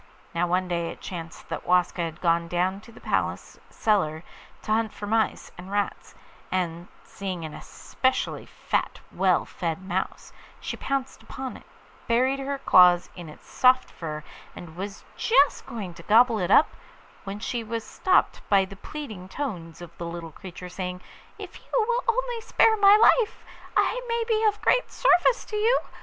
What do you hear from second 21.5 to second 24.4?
you will only spare my life I may